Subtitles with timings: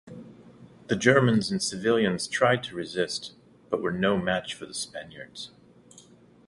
[0.87, 3.33] The Germans and civilians tried to resist,
[3.69, 5.51] but were no match for the Spaniards.